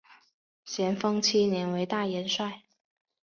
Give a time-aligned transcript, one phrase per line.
[0.65, 2.63] 咸丰七年为大元帅。